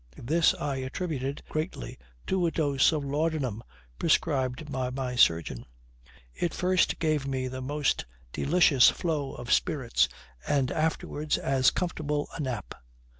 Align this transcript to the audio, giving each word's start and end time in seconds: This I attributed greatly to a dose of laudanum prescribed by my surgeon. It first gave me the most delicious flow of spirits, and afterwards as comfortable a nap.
This 0.23 0.55
I 0.55 0.77
attributed 0.77 1.43
greatly 1.47 1.99
to 2.25 2.47
a 2.47 2.51
dose 2.51 2.91
of 2.91 3.05
laudanum 3.05 3.61
prescribed 3.99 4.71
by 4.71 4.89
my 4.89 5.15
surgeon. 5.15 5.63
It 6.33 6.55
first 6.55 6.97
gave 6.97 7.27
me 7.27 7.47
the 7.47 7.61
most 7.61 8.07
delicious 8.33 8.89
flow 8.89 9.33
of 9.35 9.53
spirits, 9.53 10.09
and 10.47 10.71
afterwards 10.71 11.37
as 11.37 11.69
comfortable 11.69 12.29
a 12.35 12.39
nap. 12.39 12.73